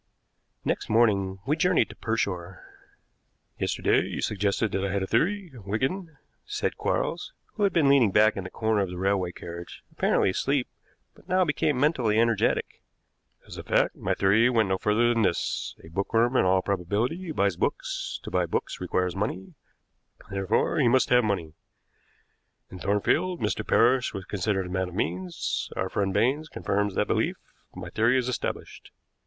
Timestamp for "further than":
14.79-15.21